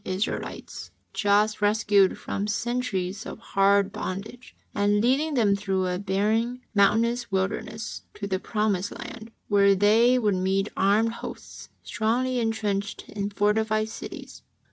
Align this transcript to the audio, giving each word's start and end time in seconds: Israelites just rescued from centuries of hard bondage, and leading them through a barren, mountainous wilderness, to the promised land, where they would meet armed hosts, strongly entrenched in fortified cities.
Israelites 0.03 0.89
just 1.13 1.61
rescued 1.61 2.17
from 2.17 2.47
centuries 2.47 3.23
of 3.23 3.37
hard 3.37 3.91
bondage, 3.91 4.55
and 4.73 4.99
leading 4.99 5.35
them 5.35 5.55
through 5.55 5.85
a 5.85 5.99
barren, 5.99 6.59
mountainous 6.73 7.31
wilderness, 7.31 8.01
to 8.15 8.25
the 8.25 8.39
promised 8.39 8.91
land, 8.97 9.29
where 9.47 9.75
they 9.75 10.17
would 10.17 10.33
meet 10.33 10.69
armed 10.75 11.13
hosts, 11.13 11.69
strongly 11.83 12.39
entrenched 12.39 13.07
in 13.09 13.29
fortified 13.29 13.89
cities. 13.89 14.41